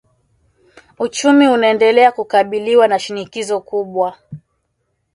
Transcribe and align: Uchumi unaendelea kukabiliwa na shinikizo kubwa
Uchumi 0.99 1.47
unaendelea 1.47 2.11
kukabiliwa 2.11 2.87
na 2.87 2.99
shinikizo 2.99 3.61
kubwa 3.61 4.17